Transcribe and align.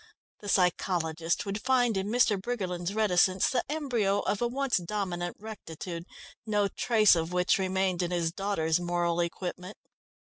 The 0.39 0.49
psychologist 0.49 1.45
would 1.45 1.61
find 1.61 1.95
in 1.95 2.07
Mr. 2.09 2.35
Briggerland's 2.35 2.95
reticence 2.95 3.51
the 3.51 3.63
embryo 3.69 4.21
of 4.21 4.41
a 4.41 4.47
once 4.47 4.77
dominant 4.77 5.37
rectitude, 5.39 6.05
no 6.43 6.67
trace 6.69 7.15
of 7.15 7.31
which 7.31 7.59
remained 7.59 8.01
in 8.01 8.09
his 8.09 8.31
daughter's 8.31 8.79
moral 8.79 9.19
equipment. 9.19 9.77